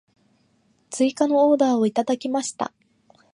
[0.89, 2.73] 追加のオーダーをいただきました。